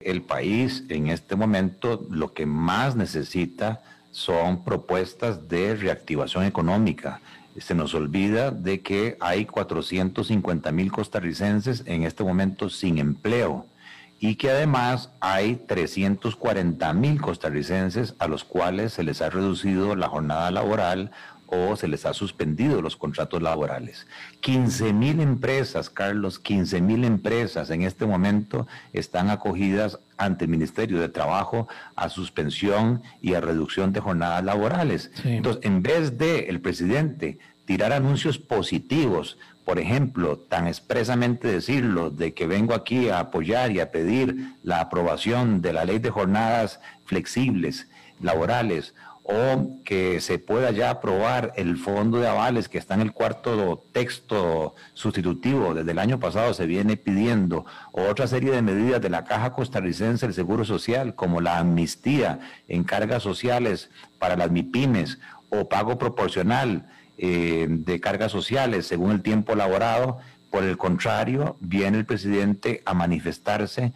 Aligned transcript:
El 0.00 0.22
país 0.22 0.84
en 0.90 1.08
este 1.08 1.34
momento 1.34 2.06
lo 2.08 2.32
que 2.32 2.46
más 2.46 2.94
necesita 2.94 3.82
son 4.12 4.62
propuestas 4.62 5.48
de 5.48 5.74
reactivación 5.74 6.44
económica. 6.44 7.20
Se 7.58 7.74
nos 7.74 7.94
olvida 7.94 8.52
de 8.52 8.80
que 8.80 9.16
hay 9.18 9.44
450 9.44 10.70
mil 10.70 10.92
costarricenses 10.92 11.82
en 11.86 12.04
este 12.04 12.22
momento 12.22 12.70
sin 12.70 12.98
empleo 12.98 13.66
y 14.20 14.36
que 14.36 14.50
además 14.50 15.10
hay 15.18 15.56
340 15.56 16.92
mil 16.92 17.20
costarricenses 17.20 18.14
a 18.20 18.28
los 18.28 18.44
cuales 18.44 18.92
se 18.92 19.02
les 19.02 19.20
ha 19.20 19.30
reducido 19.30 19.96
la 19.96 20.06
jornada 20.06 20.52
laboral 20.52 21.10
o 21.48 21.76
se 21.76 21.88
les 21.88 22.06
ha 22.06 22.14
suspendido 22.14 22.82
los 22.82 22.96
contratos 22.96 23.42
laborales. 23.42 24.06
15 24.40 24.92
mil 24.92 25.20
empresas, 25.20 25.90
Carlos, 25.90 26.38
15 26.38 26.80
mil 26.80 27.04
empresas 27.04 27.70
en 27.70 27.82
este 27.82 28.06
momento 28.06 28.66
están 28.92 29.30
acogidas 29.30 29.98
ante 30.16 30.44
el 30.44 30.50
Ministerio 30.50 31.00
de 31.00 31.08
Trabajo 31.08 31.68
a 31.96 32.08
suspensión 32.08 33.02
y 33.20 33.34
a 33.34 33.40
reducción 33.40 33.92
de 33.92 34.00
jornadas 34.00 34.44
laborales. 34.44 35.10
Entonces, 35.24 35.64
en 35.64 35.82
vez 35.82 36.18
de 36.18 36.48
el 36.48 36.60
presidente 36.60 37.38
tirar 37.64 37.92
anuncios 37.92 38.38
positivos, 38.38 39.38
por 39.64 39.78
ejemplo, 39.78 40.38
tan 40.38 40.66
expresamente 40.66 41.48
decirlo, 41.48 42.10
de 42.10 42.32
que 42.32 42.46
vengo 42.46 42.74
aquí 42.74 43.10
a 43.10 43.20
apoyar 43.20 43.70
y 43.70 43.80
a 43.80 43.90
pedir 43.90 44.54
la 44.62 44.80
aprobación 44.80 45.60
de 45.60 45.72
la 45.74 45.84
ley 45.84 45.98
de 45.98 46.10
jornadas 46.10 46.80
flexibles 47.04 47.86
laborales 48.20 48.94
o 49.30 49.76
que 49.84 50.20
se 50.22 50.38
pueda 50.38 50.70
ya 50.70 50.88
aprobar 50.88 51.52
el 51.56 51.76
fondo 51.76 52.18
de 52.18 52.26
avales 52.26 52.70
que 52.70 52.78
está 52.78 52.94
en 52.94 53.02
el 53.02 53.12
cuarto 53.12 53.84
texto 53.92 54.74
sustitutivo 54.94 55.74
desde 55.74 55.90
el 55.90 55.98
año 55.98 56.18
pasado 56.18 56.54
se 56.54 56.64
viene 56.64 56.96
pidiendo, 56.96 57.66
o 57.92 58.04
otra 58.04 58.26
serie 58.26 58.50
de 58.50 58.62
medidas 58.62 59.02
de 59.02 59.10
la 59.10 59.24
Caja 59.24 59.52
Costarricense 59.52 60.24
del 60.24 60.34
Seguro 60.34 60.64
Social, 60.64 61.14
como 61.14 61.42
la 61.42 61.58
amnistía 61.58 62.40
en 62.68 62.84
cargas 62.84 63.22
sociales 63.22 63.90
para 64.18 64.34
las 64.34 64.50
MIPIMES 64.50 65.18
o 65.50 65.68
pago 65.68 65.98
proporcional 65.98 66.86
eh, 67.18 67.66
de 67.68 68.00
cargas 68.00 68.32
sociales 68.32 68.86
según 68.86 69.10
el 69.10 69.20
tiempo 69.20 69.54
laborado. 69.54 70.20
Por 70.50 70.64
el 70.64 70.78
contrario, 70.78 71.58
viene 71.60 71.98
el 71.98 72.06
presidente 72.06 72.80
a 72.86 72.94
manifestarse 72.94 73.92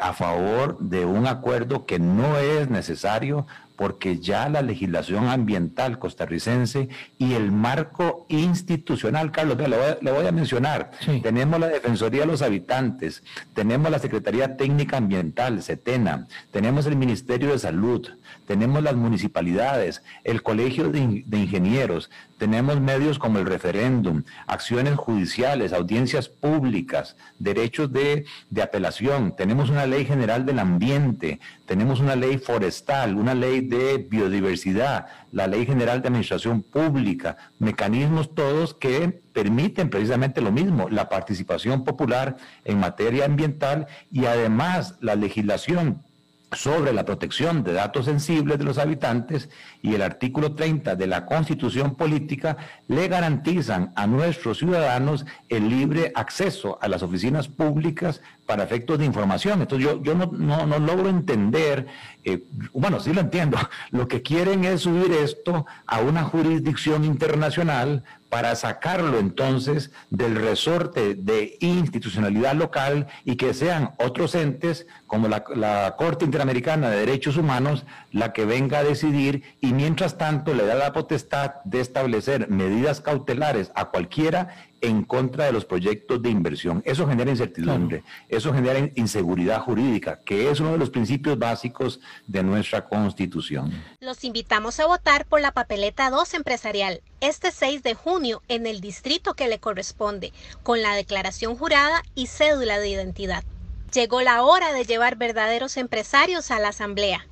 a 0.00 0.12
favor 0.12 0.78
de 0.78 1.04
un 1.04 1.26
acuerdo 1.26 1.86
que 1.86 1.98
no 1.98 2.36
es 2.38 2.68
necesario 2.68 3.46
porque 3.76 4.18
ya 4.18 4.48
la 4.48 4.62
legislación 4.62 5.28
ambiental 5.28 5.98
costarricense 5.98 6.88
y 7.18 7.34
el 7.34 7.52
marco 7.52 8.26
institucional, 8.28 9.30
Carlos, 9.30 9.56
le, 9.58 10.10
voy 10.10 10.26
a, 10.26 10.32
mencionar, 10.32 10.90
tenemos 11.22 11.60
la 11.60 11.68
Defensoría 11.68 12.22
de 12.22 12.26
los 12.26 12.42
Habitantes, 12.42 13.22
tenemos 13.54 13.90
la 13.90 13.98
Secretaría 13.98 14.56
Técnica 14.56 14.96
Ambiental, 14.96 15.62
CETENA, 15.62 16.26
tenemos 16.50 16.86
el 16.86 16.96
Ministerio 16.96 17.52
de 17.52 17.58
Salud, 17.58 18.08
tenemos 18.46 18.82
las 18.82 18.96
municipalidades, 18.96 20.02
el 20.24 20.42
Colegio 20.42 20.90
de, 20.90 21.24
de 21.26 21.38
Ingenieros, 21.38 22.10
tenemos 22.38 22.80
medios 22.80 23.18
como 23.18 23.38
el 23.38 23.46
referéndum, 23.46 24.22
acciones 24.46 24.94
judiciales, 24.96 25.72
audiencias 25.72 26.28
públicas, 26.28 27.16
derechos 27.38 27.92
de, 27.92 28.26
de 28.50 28.62
apelación, 28.62 29.34
tenemos 29.36 29.70
una 29.70 29.86
ley 29.86 30.04
general 30.04 30.44
del 30.44 30.58
ambiente, 30.58 31.40
tenemos 31.66 32.00
una 32.00 32.14
ley 32.14 32.38
forestal, 32.38 33.16
una 33.16 33.34
ley 33.34 33.65
de 33.66 33.98
biodiversidad, 33.98 35.06
la 35.32 35.46
Ley 35.46 35.66
General 35.66 36.00
de 36.00 36.08
Administración 36.08 36.62
Pública, 36.62 37.36
mecanismos 37.58 38.34
todos 38.34 38.74
que 38.74 39.22
permiten 39.32 39.90
precisamente 39.90 40.40
lo 40.40 40.52
mismo, 40.52 40.88
la 40.88 41.08
participación 41.08 41.84
popular 41.84 42.36
en 42.64 42.80
materia 42.80 43.24
ambiental 43.24 43.86
y 44.10 44.24
además 44.24 44.96
la 45.00 45.14
legislación 45.14 46.05
sobre 46.52 46.92
la 46.92 47.04
protección 47.04 47.64
de 47.64 47.72
datos 47.72 48.04
sensibles 48.04 48.58
de 48.58 48.64
los 48.64 48.78
habitantes 48.78 49.48
y 49.82 49.94
el 49.94 50.02
artículo 50.02 50.54
30 50.54 50.94
de 50.94 51.06
la 51.08 51.26
Constitución 51.26 51.96
Política 51.96 52.56
le 52.86 53.08
garantizan 53.08 53.92
a 53.96 54.06
nuestros 54.06 54.58
ciudadanos 54.58 55.26
el 55.48 55.68
libre 55.68 56.12
acceso 56.14 56.78
a 56.80 56.88
las 56.88 57.02
oficinas 57.02 57.48
públicas 57.48 58.20
para 58.46 58.62
efectos 58.62 58.98
de 58.98 59.06
información. 59.06 59.60
Entonces 59.60 59.88
yo, 59.88 60.02
yo 60.02 60.14
no, 60.14 60.26
no, 60.66 60.78
logro 60.78 61.08
entender, 61.08 61.88
eh, 62.24 62.44
bueno, 62.72 63.00
sí 63.00 63.12
lo 63.12 63.22
entiendo, 63.22 63.58
lo 63.90 64.06
que 64.06 64.22
quieren 64.22 64.64
es 64.64 64.82
subir 64.82 65.12
esto 65.12 65.66
a 65.86 66.00
una 66.00 66.22
jurisdicción 66.22 67.04
internacional 67.04 68.04
para 68.36 68.54
sacarlo 68.54 69.18
entonces 69.18 69.92
del 70.10 70.36
resorte 70.36 71.14
de 71.14 71.56
institucionalidad 71.60 72.54
local 72.54 73.06
y 73.24 73.36
que 73.36 73.54
sean 73.54 73.92
otros 73.96 74.34
entes 74.34 74.86
como 75.06 75.26
la, 75.26 75.42
la, 75.54 75.94
Corte 75.96 76.26
Interamericana 76.26 76.90
de 76.90 76.98
Derechos 76.98 77.38
Humanos 77.38 77.86
la 78.12 78.34
que 78.34 78.44
venga 78.44 78.80
a 78.80 78.84
decidir 78.84 79.42
y 79.62 79.72
mientras 79.72 80.18
tanto 80.18 80.52
le 80.52 80.66
da 80.66 80.74
la 80.74 80.92
potestad 80.92 81.62
de 81.64 81.80
establecer 81.80 82.50
medidas 82.50 83.00
cautelares 83.00 83.72
a 83.74 83.86
cualquiera 83.86 84.54
en 84.80 85.02
contra 85.02 85.46
de 85.46 85.52
los 85.52 85.64
proyectos 85.64 86.22
de 86.22 86.30
inversión. 86.30 86.82
Eso 86.84 87.06
genera 87.08 87.30
incertidumbre, 87.30 88.04
eso 88.28 88.52
genera 88.52 88.90
inseguridad 88.94 89.60
jurídica, 89.60 90.20
que 90.24 90.50
es 90.50 90.60
uno 90.60 90.72
de 90.72 90.78
los 90.78 90.90
principios 90.90 91.38
básicos 91.38 92.00
de 92.26 92.42
nuestra 92.42 92.84
Constitución. 92.84 93.72
Los 94.00 94.24
invitamos 94.24 94.78
a 94.80 94.86
votar 94.86 95.24
por 95.26 95.40
la 95.40 95.52
papeleta 95.52 96.10
2 96.10 96.34
empresarial 96.34 97.00
este 97.28 97.50
6 97.50 97.82
de 97.82 97.94
junio 97.94 98.42
en 98.48 98.66
el 98.66 98.80
distrito 98.80 99.34
que 99.34 99.48
le 99.48 99.58
corresponde, 99.58 100.32
con 100.62 100.82
la 100.82 100.94
declaración 100.94 101.56
jurada 101.56 102.02
y 102.14 102.28
cédula 102.28 102.78
de 102.78 102.88
identidad. 102.88 103.44
Llegó 103.92 104.20
la 104.22 104.42
hora 104.44 104.72
de 104.72 104.84
llevar 104.84 105.16
verdaderos 105.16 105.76
empresarios 105.76 106.50
a 106.50 106.58
la 106.60 106.68
Asamblea. 106.68 107.26